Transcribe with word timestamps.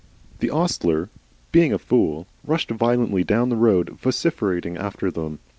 The 0.39 0.49
ostler 0.49 1.09
(being 1.51 1.71
a 1.71 1.77
fool) 1.77 2.25
rushed 2.43 2.71
violently 2.71 3.23
down 3.23 3.49
the 3.49 3.55
road 3.55 3.99
vociferating 4.01 4.75
after 4.75 5.11
them. 5.11 5.37